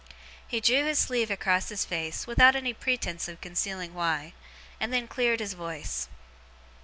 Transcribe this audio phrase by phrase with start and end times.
[0.47, 4.33] He drew his sleeve across his face, without any pretence of concealing why;
[4.79, 6.07] and then cleared his voice.